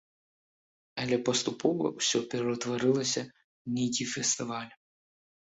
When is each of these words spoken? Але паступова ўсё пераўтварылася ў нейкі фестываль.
Але 1.03 1.19
паступова 1.27 1.85
ўсё 1.99 2.19
пераўтварылася 2.31 3.21
ў 3.65 3.69
нейкі 3.77 4.09
фестываль. 4.15 4.71